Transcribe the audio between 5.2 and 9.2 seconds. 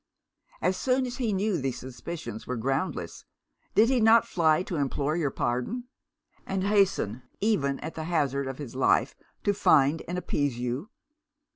pardon; and hasten, even at the hazard of his life,